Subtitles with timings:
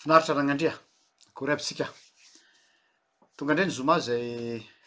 [0.00, 0.74] finaritra nanandrea
[1.28, 1.86] akory aby tsika
[3.36, 4.26] tonga ndray ny zoma zay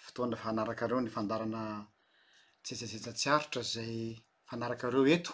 [0.06, 1.62] fotoana fanarakareo ny fandarana
[2.64, 3.96] tsetsetsetsatsy arotra zay
[4.50, 5.34] fanarakareo eto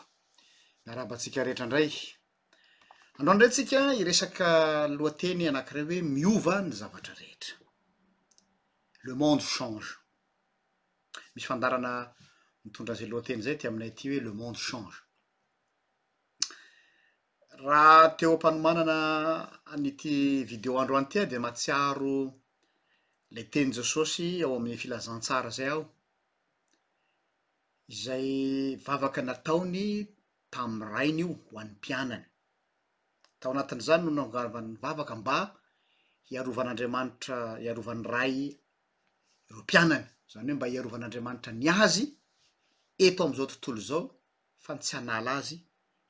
[0.84, 1.90] miarabatsika rehetra indray
[3.20, 4.48] andrao andretsika iresaka
[4.98, 7.56] lohateny anankirey hoe miova ny zavatra rehetra
[9.06, 9.90] le monde change
[11.34, 11.92] misy fandarana
[12.64, 14.96] mitondra 'zay loa-teny zay ty aminay aty hoe le monde change
[17.64, 18.98] raha teo ampanomanana
[19.74, 20.18] anyty
[20.50, 22.16] video andro any tya de matsiaro
[23.36, 25.84] le teny jososy ao amn'y filazantsara zay aho
[27.94, 28.28] izay
[28.86, 29.86] vavaka nataony
[30.54, 32.26] tam'ny rainy io ho an'ny mpianany
[33.40, 35.38] tao anatin'izany no nangavanny vavaka mba
[36.28, 38.36] hiarovan'andriamanitra hiarovan'ny ray
[39.48, 42.04] ireo mpianany zany hoe mba hiarovan'andriamanitra ny azy
[43.06, 44.04] eto am'izao tontolo izao
[44.64, 45.58] fa tsy anala azy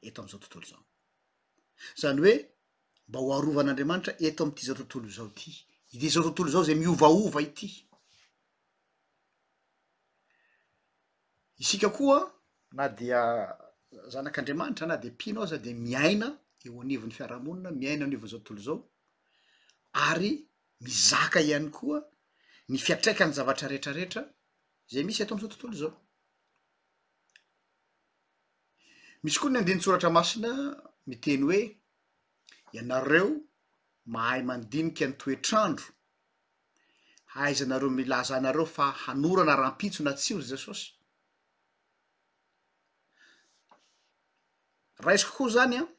[0.05, 0.83] eto am'izao tontolo izao
[2.01, 2.45] zany hoe
[3.09, 5.49] mba hoharovan'andriamanitra eto am'ity zao tontolo zao ty
[5.93, 7.69] ity zao tontolo izao zay miovaova ity
[11.63, 12.19] isika koa
[12.77, 13.21] na dia
[14.13, 16.27] zanak'andriamanitra na de mpino aho zany de miaina
[16.65, 18.79] eo anivon'ny fiarahamonina miaina eo anivonaizao tontolo izao
[20.09, 20.31] ary
[20.83, 21.97] mizaka ihany koa
[22.71, 24.21] ny fiatraika ny zavatra rehetrarehetra
[24.91, 25.93] zay misy eto am'izao tontolo izao
[29.23, 30.51] misy koa ny andenysoratra masina
[31.07, 31.61] mi teny hoe
[32.77, 33.27] ianareo
[34.13, 35.87] mahay manodinika nytoetr'andro
[37.33, 40.85] haaizanareo milaza anareo fa hanorana rampitso na tsy io jesosy
[45.05, 45.89] raizykokoa zany an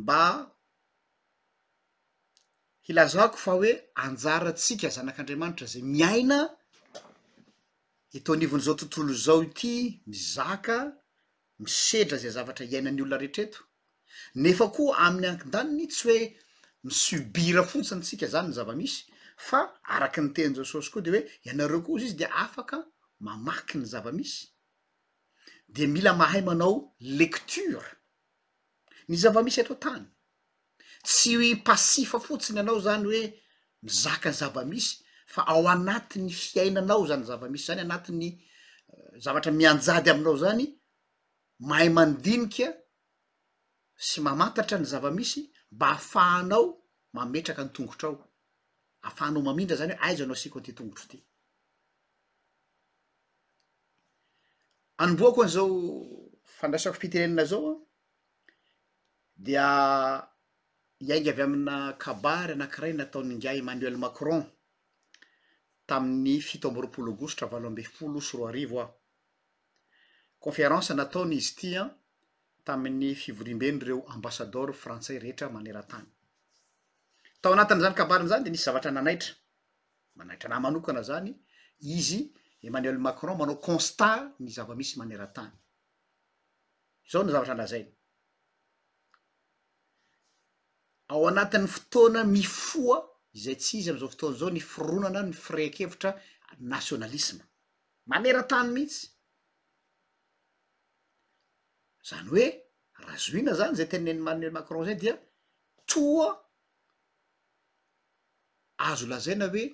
[0.00, 0.24] mba
[2.86, 3.70] hilazako fa hoe
[4.04, 6.38] anjaratsika zanak'andriamanitra zay miaina
[8.16, 9.74] ito anivon'izao tontolo zao ity
[10.10, 10.76] mizaka
[11.58, 13.60] misedra zay zavatra iainany olona rehetreto
[14.44, 16.20] nefa koa amin'ny ankin-daniny tsy hoe
[16.88, 18.96] misibira fotsiny tsika zany ny zavamisy
[19.48, 19.58] fa
[19.94, 22.76] araky ny teny jesosy koa de hoe ianareo koa izy izy de afaka
[23.26, 24.36] mamaky ny zavamisy
[25.74, 26.74] de mila mahay manao
[27.20, 27.88] lekture
[29.10, 30.04] ny zavamisy eto tany
[31.08, 33.22] tsy mpasifa fotsiny ianao zany hoe
[33.86, 34.90] mizaka ny zavamisy
[35.32, 38.36] fa ao anatin'ny fiainanao zany zavamisy zany anatin'ny eh,
[39.24, 40.66] zavatra mianjady aminao zany
[41.60, 42.68] mahay mandinikya
[43.96, 45.42] sy mamantatra ny zava-misy
[45.74, 46.64] mba ahafahanao
[47.16, 48.14] mametraka ny tongotrao
[49.06, 51.18] ahafaanao mamindra zany hoe aizanao asiko ty tongotro ity
[55.02, 55.68] animboakoa an'izao
[56.58, 57.78] fandraisako fiterenina zao an
[59.44, 59.66] dia
[61.06, 64.42] iainga avy amina kabary anankiray nataon'nynga emmanuel macron
[65.88, 68.86] tamin'ny fito ambo roapolo agostra valo ambe folo sy roa arivo a
[70.40, 71.90] conférence nataony izy itian
[72.64, 76.06] tamin'ny fivorimbeny ireo ambassador frantsays rehetra maneran-tany
[77.40, 79.32] tao anatiny zany kabarina zany de misy zavatra nanaitra
[80.18, 81.32] manaitra na manokana zany
[81.96, 82.20] izy
[82.66, 85.52] emmanuel macron manao constat ny zavamisy maneran-tany
[87.10, 87.90] zao ny zavatra anazainy
[91.12, 92.98] ao anatin fotoana mifoa
[93.44, 96.10] zay tsy izy am'izao fotoana zao ny fironana ny firai-kevitra
[96.74, 97.42] nationalisme
[98.10, 99.00] maneran-tany mihitsy
[102.08, 102.62] zany hoe
[103.06, 105.14] razoina zany zay tenneny manuel macron zay dia
[105.84, 106.30] toa
[108.76, 109.64] azo lazaina hoe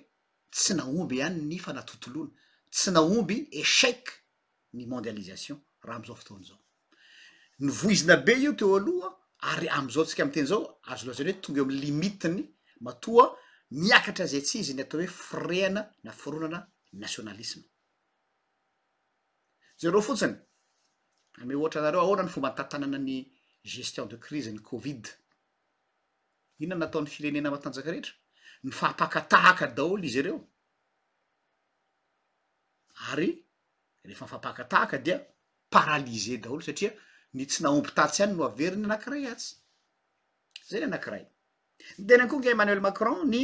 [0.55, 2.31] tsy naomby hany ny fanatotoloana
[2.75, 4.03] tsy naomby echec
[4.75, 6.59] ny mondialisation raha am'izao fotona zao
[7.63, 9.09] ny voizina be io teo aloha
[9.51, 10.61] ary amizao ntsika amy teny izao
[10.91, 12.39] azo lazaina hoe tonga eo amy limitiny
[12.85, 13.25] matoa
[13.83, 16.59] miakatra zay tsy izy ny atao hoe frehana na fironana
[17.03, 17.63] nationalisma
[19.79, 20.35] za ro fotsiny
[21.41, 23.15] ne ohatra nareo ahoana ny fomba antantanana ny
[23.71, 25.03] gestion de crise ny covid
[26.63, 28.13] inona nataony firenena matanjakarehetra
[28.65, 30.37] ny faapakatahaka daholo izy ireo
[33.11, 33.29] ary
[34.07, 35.17] rehefa mifapakatahaka dia
[35.73, 36.91] paralise daholo satria
[37.35, 39.49] ny tsy naomby tatsy ihany no averiny anankiray atsy
[40.69, 41.23] zay ny anankiray
[41.99, 43.41] nytena any koa nga emmanuel macron ny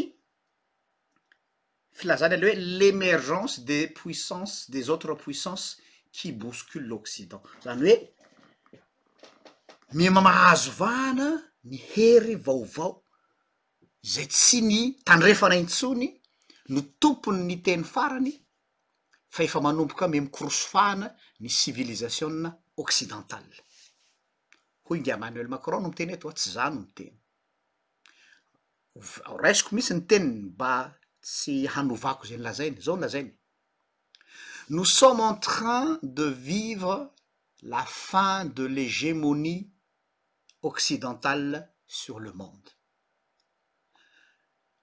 [2.00, 5.68] filazany ale hoe l'émergence des puissances des autre puissances
[6.12, 8.14] qui bouscule loccidant zany hoe
[9.98, 11.28] mema mahazo vahna
[11.70, 12.94] ni hery vaovao
[14.14, 16.10] zay tsy ny tandrefanaintsony
[16.74, 18.34] no tompony ny teny farany
[19.36, 21.08] fa efa manomboka me mikoroso fahana
[21.42, 22.50] ny civilisatioa
[22.84, 23.56] occidentale
[24.88, 27.14] hoy ndea amanuel macron no mi teny eto a ah, tsy za no mi teny
[29.10, 30.74] vo raisoko misy ny teniny mba
[31.22, 33.32] tsy hanovako zay ny lazainy zao ny lazainy
[34.72, 37.12] oentrain de vivre
[37.62, 39.72] la fin de l'hégémonie
[40.62, 42.70] occidentale sur le monde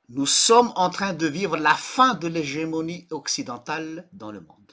[0.09, 4.73] nous sommes en train de vivre la fin de l'hégémonie occidentale dans le monde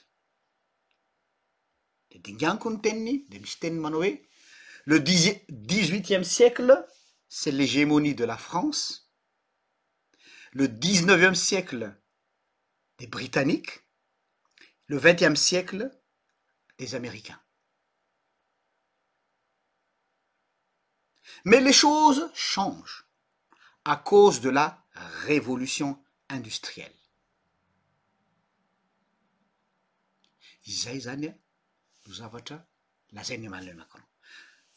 [4.85, 4.99] le
[6.19, 6.87] xe siècle
[7.27, 9.11] c'est l'hégémonie de la france
[10.53, 11.95] le xxe siècle
[12.99, 13.82] des britannqe
[14.87, 15.91] le vgxième siècle
[16.77, 17.41] des américains
[21.45, 23.05] mais les choses changent
[23.85, 24.83] à cause de la
[25.25, 26.93] révolution industrielle
[30.67, 31.29] zaizany
[32.07, 32.65] nousavata
[33.11, 34.01] lazanemalenacno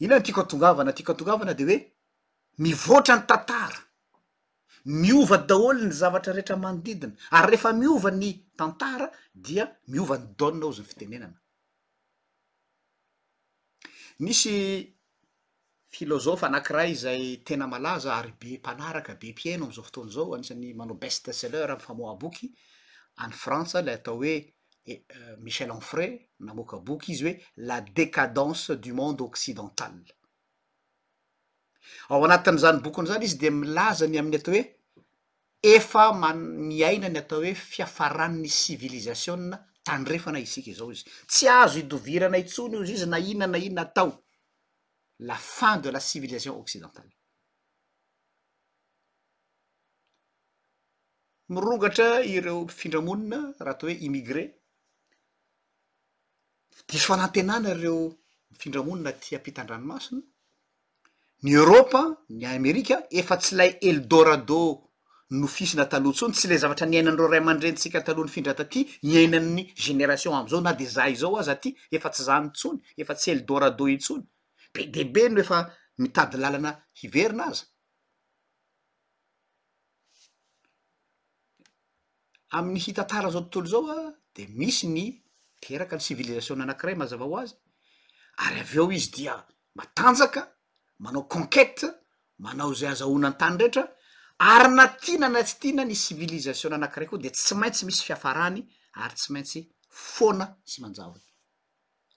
[0.00, 1.94] inanticotongavanaticotongavana devé
[2.58, 3.85] mi votrantatar
[4.86, 10.70] miova daholo ny zavatra rehetra manodidiny ary rehefa miova ny tantara dia miovan'ny daonna ao
[10.72, 11.38] izy ny fitenenana
[14.24, 14.54] misy
[15.88, 20.94] filozofa anankiray zay tena malaza ary be mpanaraka be mpiainao amizao fotoany zao anisan'ny manao
[20.96, 22.52] beste celler am famoa boky
[23.22, 24.54] any franse la atao hoee
[24.86, 29.92] eh, euh, michel enfrei namoka boky izy hoe la décadence du monde occidental
[32.12, 34.64] ao anatin'izany bokonyizany izy de milazany amin'ny atao hoe
[35.74, 36.40] efa ma-
[36.70, 39.56] miaina ny atao hoe fiafaran'ny civilisationa
[39.86, 43.82] tanrefana isika izao izy tsy azo idovirana intsony io izy izy na inona na inona
[43.86, 44.10] ata o
[45.28, 47.12] la fin de la civilisation occidentale
[51.54, 54.42] mirongatra ireo findramonina raha atao hoe immigre
[56.88, 57.98] de fanantenana reo
[58.50, 60.22] mifindramonina tyampitandranomasina
[61.44, 64.84] ny eropa ny amerika efa tsy lay eldoradô
[65.30, 68.80] nofisina talohantsony tsy lay zavatra niainan reo ray amandrentsika taloha ny findrataty
[69.10, 73.14] iainan'ny generation am'izao na de za i zao aza ty efa tsy zany tsony efa
[73.14, 74.24] tsy eldoradô i ntsony
[74.72, 75.58] be deibe no efa
[75.98, 77.64] mitady lalana hiverina aza
[82.56, 83.98] amin'ny hitantara zao tontolo zao a
[84.34, 85.06] de misy ny
[85.60, 87.52] teraka ny sivilisationn anakiray mazava ho azy
[88.44, 89.34] ary avy eo izy dia
[89.76, 90.55] matanjaka
[90.98, 91.86] manao conquete
[92.42, 93.84] manao zay azahoaina an tany rehetra
[94.38, 98.60] ary na tiana na tsy tiana ny sivilisatioa anankiraiky oa de tsy maintsy misy fiafarany
[99.02, 99.60] ary tsy maintsy
[100.12, 101.24] foana sy manjavany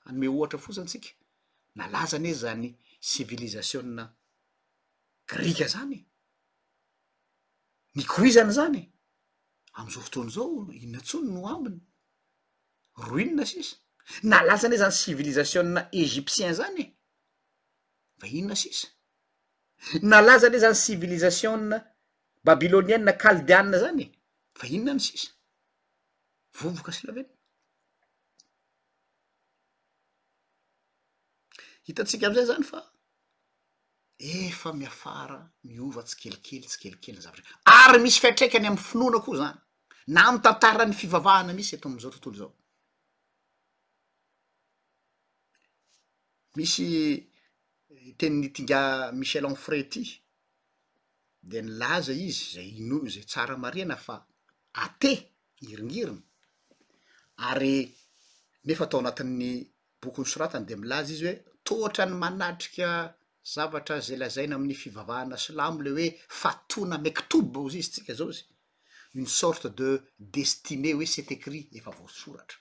[0.07, 1.09] anyme ohatra fosantsika
[1.77, 2.67] nalazany e zany
[3.11, 4.03] civilisationa
[5.29, 5.99] grika zany
[7.95, 8.81] ny koruizana zany
[9.77, 10.49] am'izao fotoany zao
[10.85, 11.79] inatsony no aminy
[13.07, 13.75] roinne sisa
[14.29, 16.85] naalazany e zany civilisationa egyptien zany
[18.19, 18.87] fa inona sisa
[20.03, 21.77] na alazany oe zany sivilisationna
[22.47, 24.07] babyloniena kaldianne zany e
[24.59, 25.31] fa inona ny sisa
[26.59, 27.31] vovoka silavely
[31.87, 32.79] hitatsika am'izay zany fa
[34.39, 39.39] efa miafara miova tsi kelikely tsi kelikely ny zavatraa ary misy fiatraikany am'y finoana koa
[39.41, 39.57] zany
[40.13, 42.51] na ny tantarany fivavahana misy eto am'izao tontolo zao
[46.57, 46.89] misy
[48.17, 50.03] teniny tinga michel enfre ty
[51.49, 54.15] de nilaza izy zay inoo zay tsara mariana fa
[54.85, 55.11] ate
[55.71, 56.21] iriniriny
[57.49, 57.73] ary
[58.65, 59.43] nefa atao anatin''ny
[60.01, 62.87] bokon'ny soratany de milaza izy hoe totra ny manatrika
[63.53, 66.07] zavatra zey lazaina amin'ny fivavahana solamo le hoe
[66.41, 68.43] fatoana maiktobo bao zy izy tsika zao zy
[69.17, 69.89] une sorte de
[70.35, 72.57] destine hoe cetecri efa voasoratra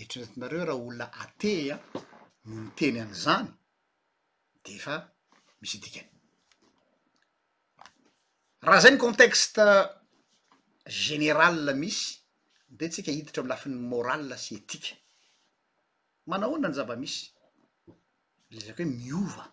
[0.00, 1.76] etrnatinareo raha olona atea
[2.46, 3.48] noo niteny an'izany
[4.66, 4.94] de fa
[5.60, 6.08] misy itikany
[8.66, 9.64] raha zay ny contexte
[11.04, 12.02] general misy
[12.78, 14.90] de tsika hiditra m lafin'ny moral sy etika
[16.30, 17.18] manao oaona ny zava misy
[18.54, 19.44] le zaka hoe miova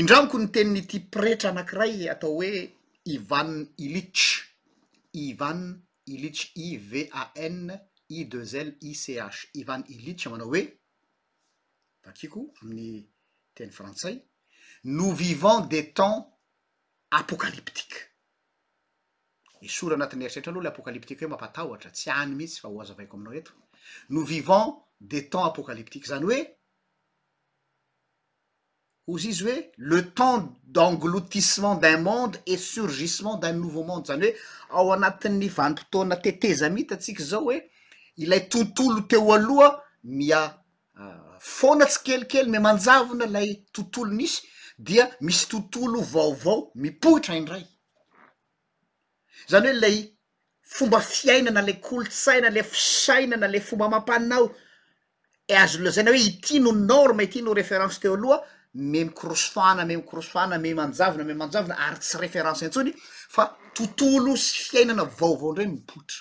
[0.00, 2.50] indranmiko ny teniny tipretra anakiray atao hoe
[3.14, 4.24] ivani ilich
[5.28, 5.60] ivan
[6.14, 7.22] ilich i va
[7.54, 7.58] n
[8.16, 9.04] i deuzl i ch
[9.60, 10.62] ivan ilich manao hoe
[12.06, 13.02] vakiko amin'ny
[13.54, 14.22] teny frantsay
[14.84, 16.28] no vivons des temps
[17.14, 17.96] apocalyptique
[19.68, 23.36] esoro anatin'ny heritsetra aloha le apocalyptique hoe mampatahoatra tsy any mihitsy fa o azavaiko aminao
[23.42, 23.52] eto
[24.16, 24.70] no vivons
[25.10, 26.40] des temps apocaliptique zany hoe
[29.12, 29.58] ozy izy hoe
[29.92, 30.40] le temps
[30.76, 34.30] d'engloutissement d'un monde et surgissement d'un nouveau monde zany
[34.72, 37.58] hoe ao anatin'ny vanimpotoana teteza mihita atsika zao oe
[38.24, 39.70] ilay totolo te o aloha
[40.18, 40.42] mia
[41.40, 44.36] fona tsy kelikely me manjavina lay tontolonisy
[44.86, 47.64] dia misy tontolo vaovao mipohitra indray
[49.50, 49.96] zany hoe lay
[50.74, 54.46] fomba fiainana le kolotsaina ley fisainana le fomba mampaninao
[55.52, 58.38] e azolzana hoe itino norma itino referansy teo aloha
[58.92, 62.90] memikros fana memkrosfana memanjavna memanjavna ary tsy reférencyntsony
[63.34, 63.42] fa
[63.76, 66.18] tontolo sy fiainana vaovao ndray mipohitra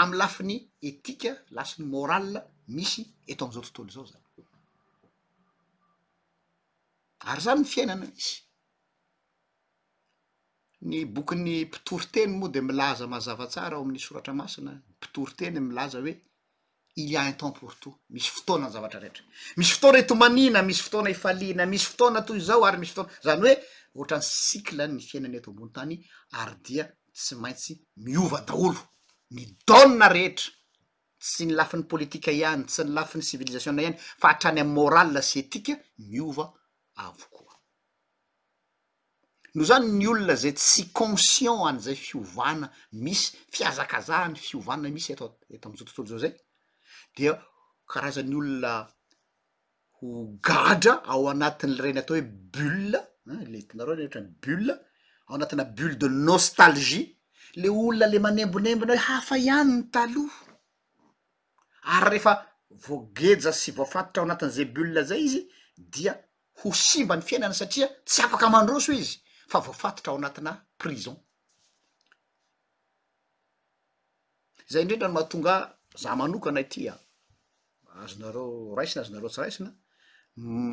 [0.00, 0.56] amy lafin'ny
[0.90, 2.40] etika lafin'ny morali
[2.74, 4.22] misy eto am'izao tontolo zao zany
[7.30, 8.34] ary zany ny fiainana misy
[10.90, 15.98] ny bokyny mpitory teny moa de milaza mazavatsara ao amin'ny soratra masina mpitory teny milaza
[16.00, 16.14] hoe
[17.00, 19.24] ilia un temps pourtout misy fotoana ny zavatra rehetra
[19.56, 23.54] misy fotoana itomanina misy fotoana ifaliana misy fotoana toy izao ary misy fotoana zany hoe
[23.98, 25.94] ohatra ny siklen ny fiainany eto ambony tany
[26.40, 26.84] ary dia
[27.16, 27.72] tsy maintsy
[28.04, 28.80] miova daolo
[29.36, 30.50] midaonna rehetra
[31.18, 35.74] tsy nylafin'ny politika ihany tsy nylafin'ny sivilisationna ihany fa hatrany am morala sy etika
[36.10, 36.44] miova
[37.04, 37.54] avokoa
[39.54, 42.66] no zany ny olona zay tsy conscient any zay fiovana
[43.04, 46.32] misy fiazakazahany fiovana misy etao eto amizao tontolo zao zay
[47.16, 47.26] de
[47.94, 48.74] karazan'ny olona
[50.00, 53.00] hogadra ao anatin' reny atao hoe bulle
[53.52, 54.74] letinareo nyhatrany bulle
[55.28, 57.04] ao anatiny buille de nostalgie
[57.56, 60.24] le olona le manembonembona hoe hafa iany ny talo
[61.94, 62.34] ary rehefa
[62.70, 65.40] vogeja sy voafatotra ao anatiny zebule zay izy
[65.76, 66.12] dia
[66.62, 69.14] ho simba ny fiainana satria tsy afaka mandroso izy
[69.50, 71.16] fa voafatotra ao anatina prison
[74.70, 75.54] zay indrendra no mahatonga
[76.02, 76.94] zah manokana itya
[77.90, 78.00] ah.
[78.04, 79.70] azonareo raisina azonareo tsy raisina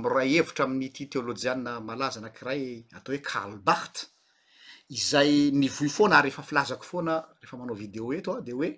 [0.03, 2.63] miray hevitra amin'nyty teolojianna malaza nankiray
[2.97, 3.95] atao hoe kalbart
[4.97, 8.69] izay ni voy foana ary refa filazako foana rehefa manao video etoa ah, de oe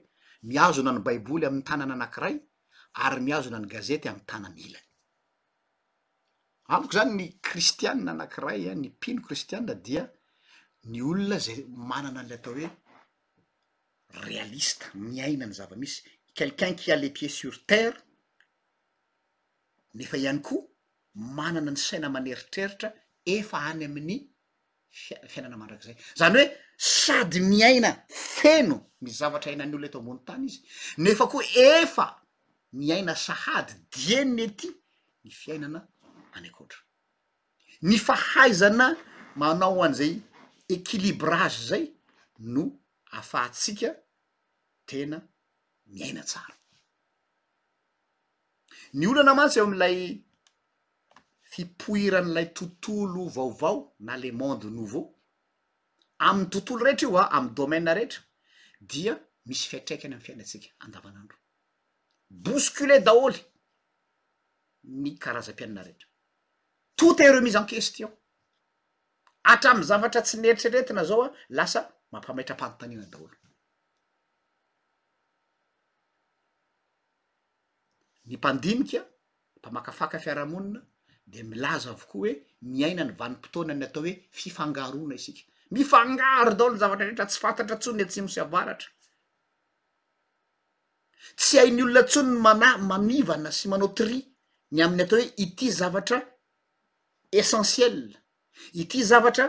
[0.45, 2.35] miazona ny baiboly amin'ny tanana anakiray
[3.05, 4.89] ary miazona ny gazety ami'n tanany ilany
[6.73, 10.03] aviko zany ny kristiae anankiray a ny pino kristiane dia
[10.91, 11.57] ny olona zay
[11.89, 12.69] manana a'le atao hoe
[14.25, 15.99] realista miaina ny zava-misy
[16.37, 17.97] quelqu'un qia lepied sur terre
[19.97, 20.63] nefa ihany koa
[21.37, 22.89] manana ny saina maneritreritra
[23.37, 24.17] efa any amin'ny
[25.03, 26.45] fi-fiainana mandrak'zay zany hoe
[26.93, 27.89] sady miaina
[28.37, 30.59] feno mizavatra ainany olo eto ambony tany izy
[31.03, 31.43] nefa koa
[31.81, 32.05] efa
[32.77, 34.69] miaina sahady dieniny ety
[35.23, 35.79] ny fiainana
[36.35, 36.79] anakohatra
[37.89, 38.87] ny fahaizana
[39.41, 40.13] manao an'izay
[40.75, 41.85] equilibrage zay
[42.53, 42.63] no
[43.19, 43.89] afahatsika
[44.89, 45.17] tena
[45.93, 46.55] miaina tsara
[48.97, 49.97] ny olana mantsy eo amlay
[51.61, 55.05] ipoiran'ilay tontolo vaovao na le monde nouveau
[56.27, 58.21] amin'ny tontolo rehtra io a am'ny domaina rehetra
[58.91, 59.13] dia
[59.47, 61.37] misy fiatraikany amn fiainatsika andavan'andro
[62.45, 63.39] boscule daholy
[65.01, 66.07] ny karazam-pianina rehetra
[66.99, 68.09] toute e remise en question
[69.53, 71.79] atramn'n zavatra tsy nieritreretina zao a lasa
[72.13, 73.35] mampametra-panontania daholo
[78.29, 79.03] ny mpandimikaa
[79.57, 80.79] mpamakafaka fiarahamonina
[81.33, 82.31] de milaza avokoa hoe
[82.75, 85.41] miaina ny vanim-potoana ny atao hoe fifangaroana isika
[85.75, 88.89] mifangaro dao ny zavatra rehetra tsy fantatra ntsony ny atsymo sy avaratra
[91.39, 94.17] tsy hainy olona ntsony ny mana- mamivana sy manao tri
[94.73, 96.17] ny amin'ny atao hoe ity zavatra
[97.41, 97.97] essensiel
[98.81, 99.45] ity zavatra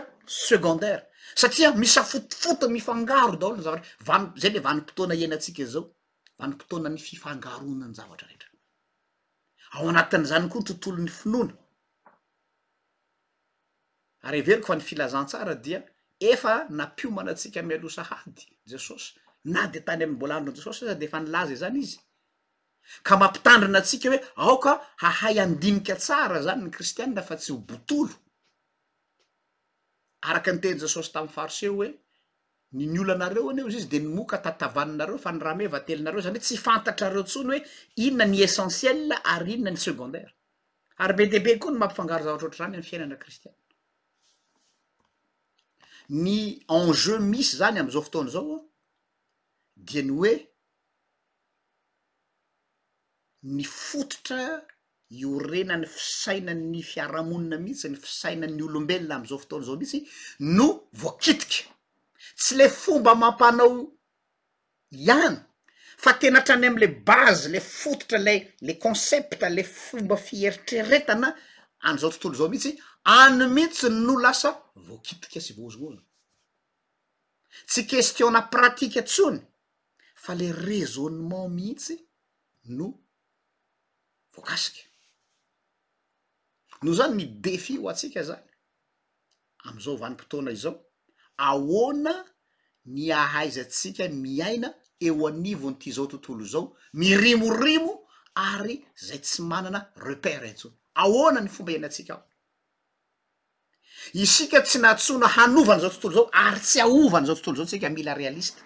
[0.47, 1.03] secondaire
[1.41, 5.85] satria misafotifoto mifangaro dao ny zavatra vany- zany hle vanim-potoana ianantsika izao
[6.39, 8.49] vanim-potoana ny fifangarona ny zavatra rehetra
[9.75, 11.55] ao anatin'izany koa ny tontolo ny finoana
[14.23, 15.79] veriko fa ny filazantsara dia
[16.31, 21.79] efa napiomanatsika mialosa hady jesosy na de tany ambola andronjesosy sa de efa nilaza zany
[21.85, 21.99] izy
[23.07, 24.71] ka mampitandrina atsika hoe aoka
[25.03, 28.13] hahay andimika tsara zany ny kristianna fa tsy mibotolo
[30.29, 31.89] araky ny teny jesosy tamy fariseo hoe
[32.77, 36.57] ny ny oloanareo any o izy izy de nmoka tatavaninareo fa nyrahamevatelinareo zany hoe tsy
[36.67, 37.59] fantatrareo ntsony hoe
[38.05, 38.99] inona ny essensiel
[39.33, 40.31] ary inona ny secondaira
[41.03, 43.55] ary be debe koa ny mampifangaro zaatrohtra zany m fiainana kristian
[46.09, 48.65] ny enjeu misy zany amizao fotona zao
[49.77, 50.33] dia ny oe
[53.43, 54.61] ny fototra
[55.09, 59.99] io rena ny fisaina ny fiarahamonina mihitsy ny fisainan'ny olombelona amzao fotona izao misy
[60.39, 60.67] no
[61.01, 61.61] voakitiky
[62.39, 63.69] tsy le fomba mampanao
[65.03, 65.37] ihany
[66.03, 71.29] fa tenatrany amle baze le fototra le le concepta le fomba fieritreretana
[71.79, 74.49] anyzao tontolo zao mihitsy any mihitsy no lasa
[74.87, 76.01] voakitiky sy voaozogn'ozona
[77.69, 79.39] tsy kestionna pratike ntsony
[80.23, 81.93] fa le résonement mihitsy
[82.77, 82.87] no
[84.33, 84.83] voakasiky
[86.83, 88.47] no zany ni defi ho atsika zany
[89.67, 90.77] am'izao vanimpotoana izao
[91.49, 92.13] aoana
[92.93, 94.69] ny ahaizantsika miaina
[95.07, 96.65] eo anivo n' ty zao tontolo zao
[97.01, 97.93] mirimorimo
[98.49, 98.75] ary
[99.07, 102.23] zay tsy manana repareentsony aoanany fomba ienantsika ao
[104.13, 108.13] isika tsy natsona hanovana zao tontolo zao ary tsy aovana zao tontolo zao tsika mila
[108.21, 108.61] realista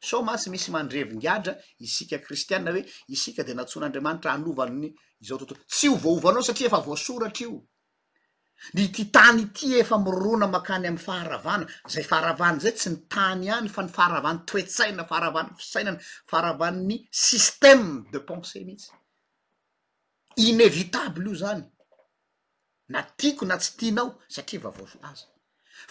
[0.00, 1.52] soma sy misy mandrevingadra
[1.86, 2.82] isika kristianna hoe
[3.14, 4.88] isika de nantson' andriamanitra hanovanny
[5.22, 7.62] izao tontolo tsy o voaovanao satria efa voasoratra io
[8.74, 13.82] ny titany ity efa miorona makany am'ny faharavana zay faharavana zay tsy nytany any fa
[13.82, 15.98] ny faharavany toetsaina faharavana fisainany
[16.30, 18.90] faharavanany systeme de pensé mihitsy
[20.48, 21.64] inevitable io zany
[22.88, 25.26] na tiako na tsy tianao satria vao vao filaza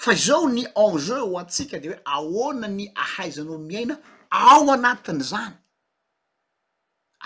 [0.03, 3.95] fa izaho ny enjeu ho atsika de hoe ahoana ny ahaizanao miaina
[4.49, 5.55] ao anatin' zany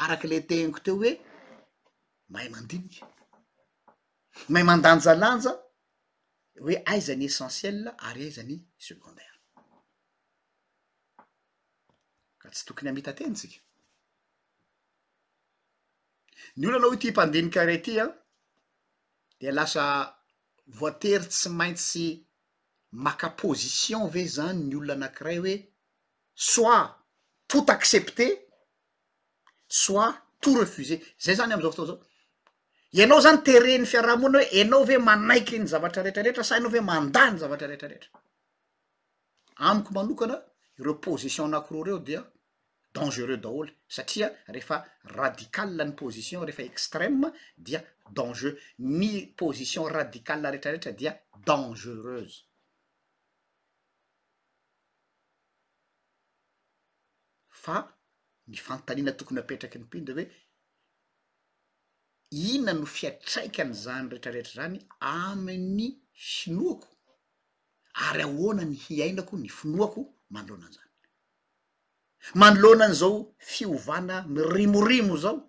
[0.04, 1.12] araky le teniko teo hoe
[2.32, 3.04] mahay mandinika
[4.52, 5.52] mahay mandanjalanja
[6.64, 9.40] hoe aizany essentiel ary aizany secondaire
[12.42, 13.60] ka tsy tokony amitatena tsika
[16.58, 18.10] ny olanao o ty himpandinikare ty a
[19.40, 19.84] de lasa
[20.80, 22.08] voatery tsy maintsy
[22.92, 25.56] maka position ve zany ny olona anankiray hoe
[26.50, 26.90] soit
[27.50, 28.28] toute accepté
[29.82, 31.98] soit tout refusé zay zany am'izao fotao zao
[32.98, 36.82] ianao zany tereny fiaraha-moana hoe anao ve manaiky y ny zavatra rehetrarehetra sa ianao ve
[36.90, 38.10] mandah ny zavatra retrarehetra
[39.70, 40.36] amiko manokana
[40.80, 42.22] ireo position anankiro reo dea
[42.98, 44.78] dangereux daholo satria rehefa
[45.18, 47.28] radikala ny position rehefa extreme
[47.68, 47.80] dia
[48.20, 48.58] dangereux
[49.02, 49.10] ny
[49.42, 51.12] position radikala retraretra dia
[51.48, 52.38] dangereuse
[57.64, 57.78] fa
[58.50, 60.26] ny fantanina tokony apetraky ny mpinde hoe
[62.46, 64.78] iona no fiatraikany zany rehetrarehetra zany
[65.22, 65.88] amin'ny
[66.32, 66.90] finoako
[68.08, 70.00] ary ahoana ny hiainako ny finoako
[70.34, 70.88] mandroanana izany
[72.36, 75.40] manoloanany zao fiovana mirimorimo zao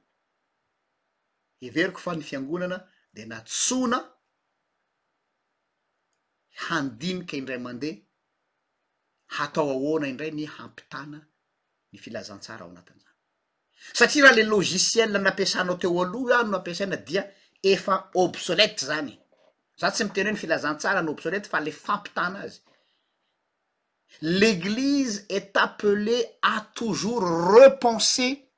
[1.63, 2.79] heveriko fa ny fiangonana
[3.15, 3.99] de natsona
[6.67, 7.97] handinika indray mandeha
[9.37, 11.19] hatao ahoana indray ny hampitana
[11.93, 13.19] ny filazantsara ao anatin' zany
[13.99, 17.23] satria raha le loziciela nampiasana teo aloha iany no ampiasaina dia
[17.73, 19.15] efa obsolete zany
[19.81, 22.61] za tsy mitena hoe ny filazantsara ny obsoleta fa le fampitana azy
[24.21, 28.49] l'eglise est appelée a toujours repenser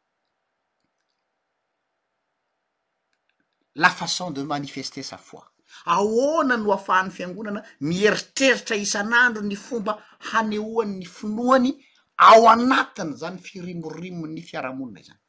[3.74, 5.42] la façon de manifester sa foi
[5.86, 9.92] ahoana no afahan'ny fiangonana mieritreritra isan'andro ny fomba
[10.30, 11.72] hanehoany ny finoany
[12.28, 15.20] ao anatiny zany firimorimo ny fiarahamonina izany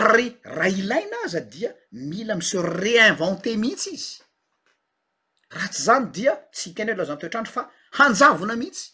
[0.00, 1.70] ary raha ilainaza dia
[2.08, 4.22] mila mi se reinventer mihitsy izy
[5.52, 7.62] raha tsy zany dia tsy hitena he laha zany toetrandro fa
[7.98, 8.86] hanjavona mihitsy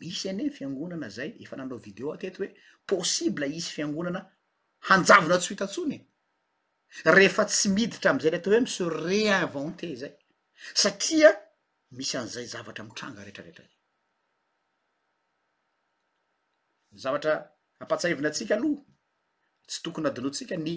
[0.00, 2.50] misy ane ny fiangonana zay efa nanao vidéo ateto hoe
[2.90, 4.20] possible isy fiangonana
[4.88, 6.08] hanjavona tsy hitantsony e
[7.16, 10.12] rehefa tsy miditra am'izay le atao hoe mise réinvente zay
[10.82, 11.30] satria
[11.98, 13.68] misy an'izay zavatra mitranga rehetra retra y
[17.04, 17.32] zavatra
[17.84, 18.82] apatsaivina antsika aloha
[19.70, 20.74] tsy tokony adinoantsika ny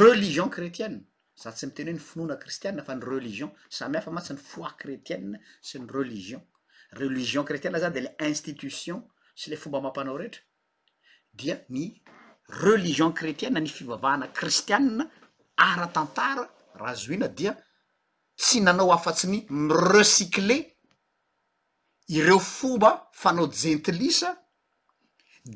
[0.00, 1.02] religion cretienne
[1.42, 4.38] za tsy mi teny hoe ny finoana kristianna fa ny relizion samyafa ma tsy ny
[4.40, 6.40] foi cretienne sy ny relizion
[7.00, 9.02] relizion krétienne zan de le institution
[9.34, 10.42] sy le fomba mampanao rehetra
[11.34, 11.86] dia ny
[12.62, 15.08] relizion kretiennne ny fivavahana kristianna
[15.56, 17.56] ara-tantara raha zoina dia
[18.36, 20.58] tsy nanao afatsy ny mirecicle
[22.08, 24.30] ireo fomba fanao jentilisa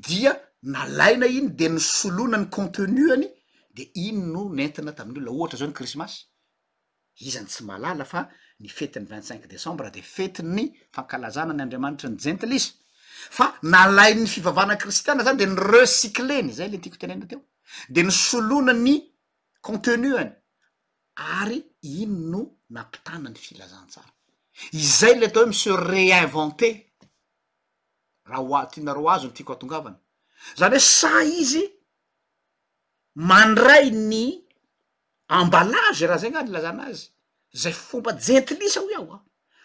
[0.08, 2.72] dia nalaina iny de misoloana nycun
[3.76, 6.16] de iny no nentina tamin'olola ohatra zao ny kristmasy
[7.28, 8.20] izany tsy malala fa
[8.60, 10.64] ny fetyny vingt cinq decembre de fety ny
[10.96, 12.70] fankalazana ny andriamanitra ny jentily izy
[13.36, 17.40] fa nalai ny fivavana kristiana zany de ny recicleny zay le tiko tenenna teo
[17.94, 18.96] de nysoloana ny
[19.68, 20.30] contenueny
[21.40, 21.58] ary
[22.00, 22.40] iny no
[22.74, 24.10] nampitana ny filazantsara
[24.84, 26.70] izay le atao hoe mise reinvente
[28.30, 29.98] raha hoatianaro azo ny tiako atongavana
[30.60, 31.66] zany hoe sa izy
[33.16, 34.36] mandray ny
[35.28, 37.08] ambalage raha zay ny gany lazanazy
[37.52, 39.18] zay fomba jentilisa ho aho a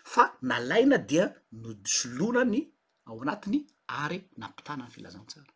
[0.03, 1.25] fa nalaina dia
[1.59, 2.61] no solonany
[3.07, 3.65] ao anatiny
[4.03, 5.51] ary nampitana ny filazantsara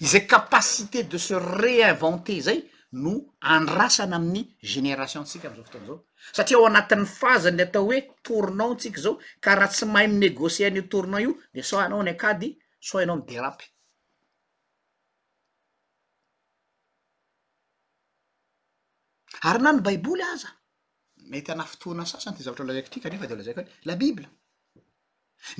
[0.00, 2.60] izay capacité de se reinventer zay
[3.02, 6.00] no andrasana amin'ny genérationntsika am'zao fo toana zao
[6.32, 10.82] satria ao anatin'ny fazanyny atao hoe tornan ntsika zao ka raha tsy mahay mi negosian'io
[10.92, 12.48] tournent io de sohinao ny akady
[12.80, 13.66] soainao m derapy
[19.48, 20.48] ary na ny baiboly aza
[21.32, 24.28] mety ana fotoanan sasany ty zavatra olazaiky ty kanefa de olazaiko ane la bibla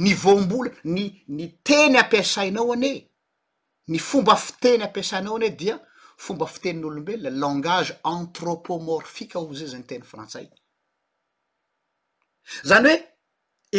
[0.04, 1.00] ny vombola ny
[1.36, 2.92] ny teny ampiasainao ane
[3.92, 5.76] ny fomba fiteny ampiasainao anee dia
[6.26, 10.46] fomba fitenin'olombelona langaze antropomorphikua ho zay zay ny teny frantsay
[12.70, 12.96] zany hoe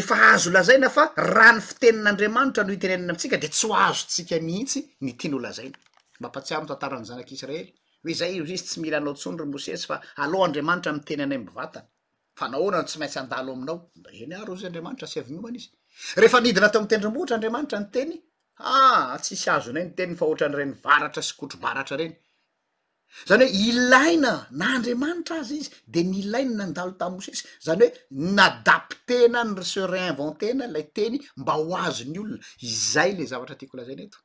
[0.01, 1.03] efa ahazo lazaina fa
[1.35, 5.77] ra ny fitenin'andriamanitra no hitenenina mitsika de tsy ho azotsika mihitsy ny tiany holazaina
[6.19, 7.71] mba mpatsiaro n tantarany zanak' israely
[8.05, 11.39] oe zay izy tsy mila anao tsony ro mosesy fa aloha andriamanitra mi teny anay
[11.45, 11.87] mivatany
[12.39, 15.69] fa naoanao tsy maintsy andalo aminao da enyaro zay andriamanitra sy avinomana izy
[16.19, 18.13] rehefa nidina atao any tendrombohitra andriamanitra ny teny
[18.73, 22.13] ah tsisy azo nay ny teniy fa ohatranyreni varatra sy kotro baratra reny
[23.29, 27.91] zany hoe ilaina na andriamanitra azy izy de nyilaina nandalo tamosesy zany hoe
[28.39, 34.17] nadaptena ny serinventena lay teny mba ho azony olona izay le zavatra tiakolazan eto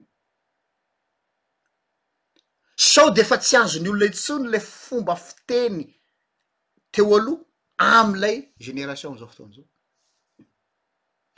[2.82, 5.82] sao de fa tsy anzony olonaetsony le fomba fiteny
[6.90, 7.42] teo aloha
[7.76, 9.66] amilay génération amizao fotoana zao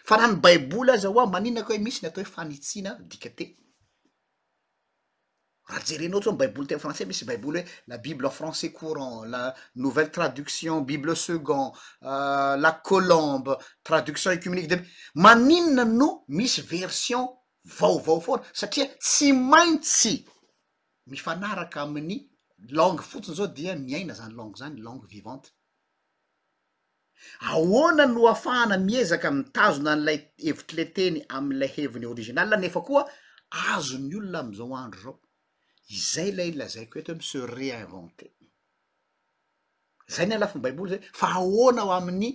[0.08, 3.46] fa nany baiboly azy aoa maninona ka hoe misy ny atao hoe fanitsiana diketé
[5.66, 9.24] raha jerenao tsoa ny baiboli tea frantsais misy baiboule hoe la bible en français courant
[9.24, 16.60] la nouvelle traduction bible second euh, la colombe traduction écumenique de b maninna no misy
[16.62, 20.24] version vaovao fora satria tsy maintsy
[21.10, 22.18] mifanaraka amin'ny
[22.78, 25.48] langue fotiny zao dia miaina zany langue zany langue vivante
[27.52, 33.02] aoana no afahana miezaka mitazona n'lay hevitryle teny am'lay heviny orizinala nefa koa
[33.72, 35.18] azon'ny olona am'izao andro zao
[35.96, 38.26] izay layny lazaiko eto hoe mi se reinvente
[40.14, 42.30] zay ny alafi ny baiboly zay fa aoanaho amin'ny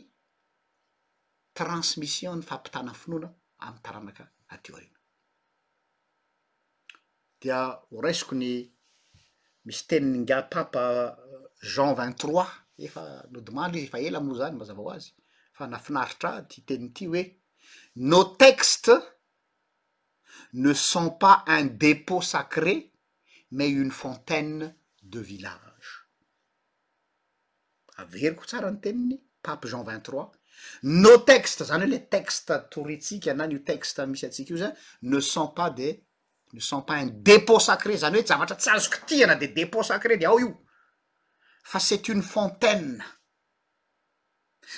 [1.60, 3.30] transmission ny fampitana y finoana
[3.65, 4.23] ami'y taranaka
[4.56, 4.96] ateo rina
[7.39, 8.58] dia oresquo ny
[9.67, 12.47] misy teniny nga papa euh, jean vigttrois
[12.86, 15.12] efa no demandre izy efa ela moa zany ma zava ho azy
[15.58, 17.23] fa nafinaritra ty teniy ty hoe
[18.12, 19.04] nos textes
[20.54, 22.91] ne sont pas un dépôt sacré
[23.52, 25.89] mais une fontaine de villages
[27.97, 30.32] avery ko tsara ny teniny pape jean vingttrois
[31.06, 34.76] no textes zany hoe le texte toritique ananyo texte misy atsika io zany
[35.13, 35.93] ne sont pas de
[36.57, 40.49] sampain depôt sacré zany hoe zavatra tsy azo kitihana de depôt sacre de ao io
[41.69, 42.95] fa c'et une fontaine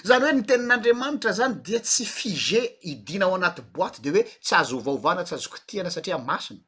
[0.08, 4.53] zany hoe ny tenin'andriamanitra zany dia tsy figet idina ao anaty boîte de hoe tsy
[4.62, 6.62] azo hovaovana tsy azokitihana satria masiny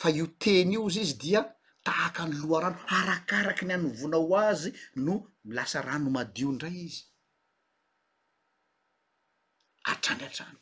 [0.00, 1.40] fa io teny io izy izy dia
[1.86, 4.70] tahaka ny loha rano arakaraky ny anovona ho azy
[5.04, 5.14] no
[5.48, 7.00] milasa rano madio indray izy
[9.92, 10.58] atrandryatrany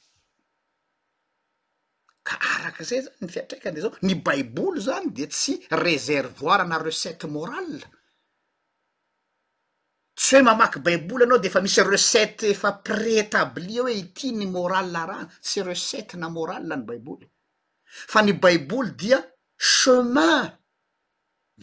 [2.38, 7.26] arak' zay zany ny fiatraika ande zao ny baiboly zany de tsy reservoira na recete
[7.36, 7.70] moral
[10.18, 14.46] tsy hoe mamaky baiboly anao de efa misy recette efa pré établie hoe ity ny
[14.56, 17.26] morala rana tsy recette na morala ny baiboly
[18.12, 19.18] fa ny baiboly dia
[19.70, 20.42] chemin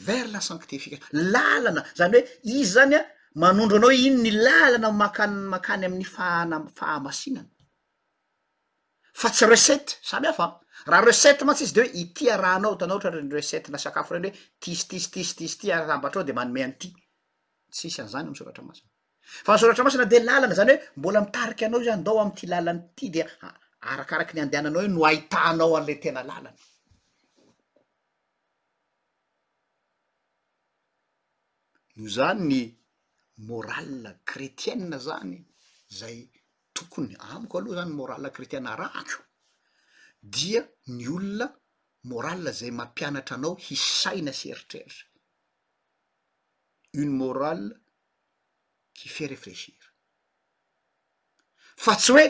[0.08, 1.03] vers la sancti fication
[1.34, 2.25] lalana zany hoe
[2.56, 3.01] izy zany a
[3.41, 7.51] manondro anao hoe iny ny làlana makany- makany amin'ny fana- fahamasinana
[9.19, 10.49] fa tsy recete samy afaa
[10.89, 14.30] raha recete mantsy izy de hoe itia raanao htanao ohatra reny recete na sakafo reny
[14.30, 16.89] hoe tisytisytisytisy ty arambatra ao de manome an'ity
[17.73, 18.89] tsisan' zany msoratra masina
[19.45, 23.27] fa misoratra masina de làlana zany hoe mbola mitariky anao izandao amity lalany ity dea
[23.89, 26.49] arakaraky ny andehananao no ahitanao an'le tena làlana
[31.95, 32.62] no zany ny
[33.49, 35.38] morale kretiene zany
[35.99, 36.17] zay
[36.80, 39.22] tokony amiko aloha zany morala kretiana rahko
[40.36, 40.62] dia
[40.96, 41.48] ny olona
[42.12, 45.08] morale zay mampianatra anao hisaina sy eritreritra
[47.02, 47.70] uny morale
[48.98, 49.88] kife refrecira
[51.84, 52.28] fa tsy hoe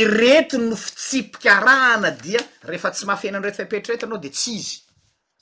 [0.00, 2.40] iretiny no fitsipikaarahana dia
[2.70, 4.78] rehefa tsy mahafenany reti fipetrrety ianao de ts izy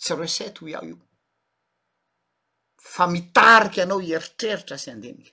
[0.02, 0.98] tsy recete ho iaho io
[2.94, 5.32] fa mitariky anao ieritreritra sy andeniky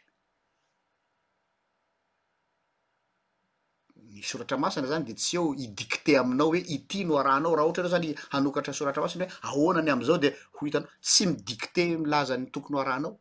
[4.24, 7.96] soratra masina zany de tsy eo idikte aminao hoe iti no aranao raha ohtra enao
[7.96, 12.76] zany hanokatra soratra masana hoe ahoanany amzao de ho hitanao tsy midikte milaza ny tokony
[12.78, 13.12] hoaraanao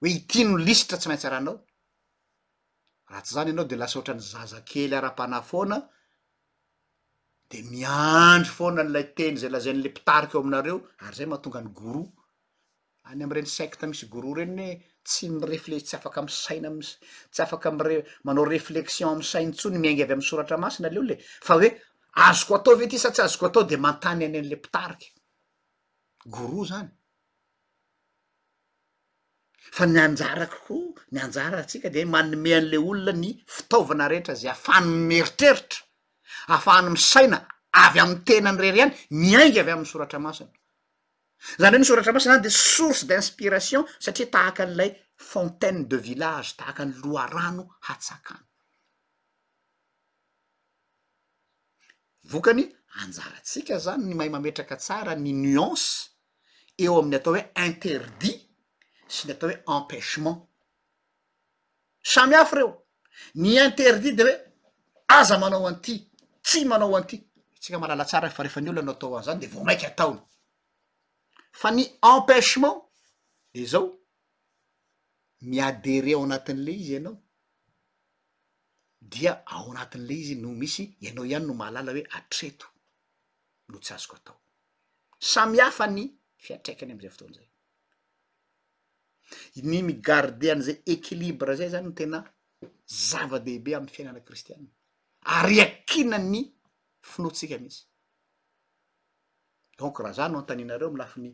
[0.00, 1.56] hoe iti no lisitra tsy maintsy arahanao
[3.10, 5.76] raha tsy zany ianao de lasaoatrany zaza kely ara-panay foana
[7.50, 12.08] de miandry foana nlay teny zay lazain'le pitariky eo aminareo ary zay mahatonga ny goroa
[13.08, 14.68] any am reny secta misy goroa reny ne
[15.06, 16.78] tsy mirefle tsy afaka m saina am
[17.32, 21.12] tsy afaka mre manao reflexion am sainy tsony miainga avy am'y soratra masina le olo
[21.14, 21.68] e fa hoe
[22.26, 25.08] azoko atao ave ety sa tsy azoko atao de mantany eny an'le mpitariky
[26.34, 26.90] gro zany
[29.76, 34.50] fa ny anjara kokoa ny anjara atsika de manome an'le olona ny fitaovana rehetra za
[34.56, 35.78] afahny mieritreritra
[36.56, 37.38] afahany mi saina
[37.84, 40.50] avy amy tena ny reri any miaingy avy amy soratra masina
[41.58, 44.90] zany reo ny soratra masa zany de source d' inspiration satria tahaka an'ilay
[45.30, 48.44] fontaine de village tahaka any loha rano hatsakany
[52.32, 52.64] vokany
[53.02, 55.88] anjaratsika zany ny mahay mametraka tsara ny nuance
[56.84, 58.40] eo amin'ny atao hoe interdit
[59.14, 60.38] sy ny atao hoe empêchement
[62.12, 62.68] samihafo reo
[63.42, 64.34] ny interdit de hoe
[65.20, 65.94] aza manao anty
[66.46, 67.16] tsy manao anty
[67.56, 70.20] atsika malala tsara efa rehefa ny olanao atao a zany de vo maiky ataony
[71.60, 72.76] fa ny empêchement
[73.54, 73.88] de zao
[75.48, 77.16] miadere ao anatin' le izy ianao
[79.12, 82.66] dia ao anatin'le izy no misy ianao ihany no mahalala hoe atreto
[83.68, 84.38] no tsy azoko atao
[85.30, 86.02] sami hafa ny
[86.44, 87.48] fiatraikany am'izay fotoanyizay
[89.70, 92.18] ny migardean' zay equilibre zay zany no tena
[93.08, 94.68] zava-dehibe am'y fiainana kristianna
[95.36, 96.42] ary akina ny
[97.10, 97.80] finoatsika misy
[99.78, 101.32] donc raha zan no an-tanianareo am lafiny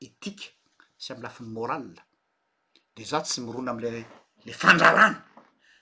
[0.00, 0.54] etike
[0.98, 1.90] sy am lafin'ny moral
[2.94, 4.04] de za tsy mirona amle
[4.46, 5.20] le fandrarana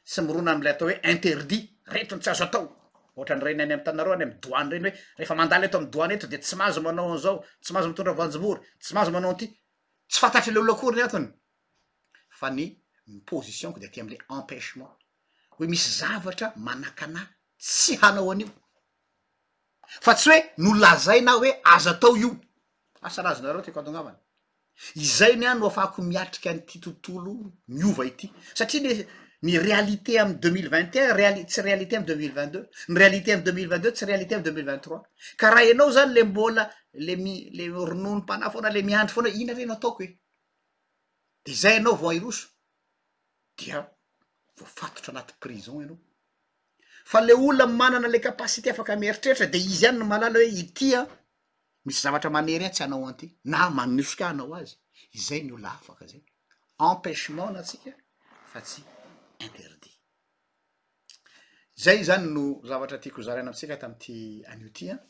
[0.04, 2.64] tsy mirona amlay atao hoe interdit retiny tsy azo atao
[3.16, 6.14] ohatrany reny any am tanaro any am doany reny hoe refa mandala eto am doany
[6.16, 9.46] etry de tsy mazo manao anzao tsy mazo mitondra voanjobory tsy mazo manao n ty
[10.08, 11.26] tsy fantatryle oloakoryny atony
[12.38, 12.66] fa ny
[13.14, 14.92] mpositionko de aty amle empêchement
[15.56, 17.22] hoe misy zavatra manakanà
[17.64, 18.48] tsy hanao anio
[20.04, 22.30] fa tsy hoe no lazay na hoe azo atao io
[23.10, 24.18] sarazonareo ty ko antoangavany
[25.02, 27.32] izay ny any no afahako miatriky an'ity tontolo
[27.68, 29.02] miova ity satria ny
[29.46, 32.66] ny realité amy deux mille vingte un real tsy realité amy deu mille vingt deux
[32.88, 35.02] ny realité amy deu mille vingt deux tsy realité am deu mille vingt trois
[35.38, 36.70] ka raha ianao zany le mbola
[37.06, 40.08] le mi le ronony m-panay foana le miandry foanao ina reny ataoko e
[41.44, 42.48] de izay ianao vo airoso
[43.58, 43.82] dia
[44.58, 45.98] voafatotra anaty prison ianao
[47.04, 51.06] fa le olona manana le kapasité afaka mieritreritra de izy any no malala hoe itya
[51.86, 54.74] misy zavatra manery a tsy hanao an'ity na manosika hanao azy
[55.18, 56.22] izay nyo la afaka zay
[56.88, 57.92] empêchement na atsika
[58.50, 58.80] fa tsy
[59.46, 59.90] interdi
[61.84, 64.16] zay zany no zavatra tya kozaraina amitsika tamiity
[64.52, 65.04] anio ty an ah.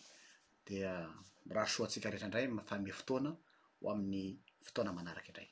[0.68, 1.10] dia uh,
[1.54, 3.30] raha soa antsika rehetra indray fa mea fotoana
[3.80, 4.26] ho amin'ny
[4.66, 5.48] fotoana manaraky indray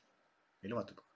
[0.63, 1.14] eloa matoboky